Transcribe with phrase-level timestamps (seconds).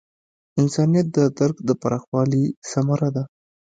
[0.59, 3.23] انسانیت د درک د پراخوالي ثمره ده.